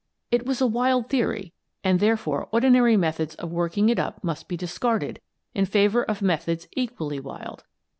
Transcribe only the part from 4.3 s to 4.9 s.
be dis